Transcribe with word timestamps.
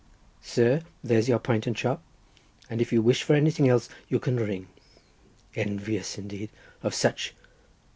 Sir, 0.41 0.81
there's 1.03 1.29
your 1.29 1.37
pint 1.37 1.67
and 1.67 1.75
chop, 1.75 2.01
and 2.71 2.81
if 2.81 2.91
you 2.91 3.03
wish 3.03 3.21
for 3.21 3.35
anything 3.35 3.69
else 3.69 3.87
you 4.07 4.17
can 4.17 4.37
ring. 4.37 4.67
Envious, 5.55 6.17
indeed, 6.17 6.49
of 6.81 6.95
such. 6.95 7.35